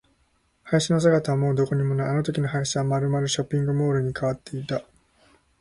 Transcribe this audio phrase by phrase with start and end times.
[0.63, 2.09] 林の姿はもうどこにもない。
[2.09, 4.81] あのときの林はまるまるショッピングモールに変わっていた。